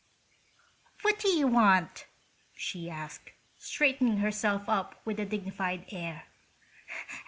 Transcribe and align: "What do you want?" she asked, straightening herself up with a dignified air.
"What 1.03 1.19
do 1.19 1.27
you 1.27 1.45
want?" 1.45 2.07
she 2.55 2.89
asked, 2.89 3.33
straightening 3.59 4.17
herself 4.17 4.67
up 4.67 4.99
with 5.05 5.19
a 5.19 5.25
dignified 5.25 5.85
air. 5.91 6.23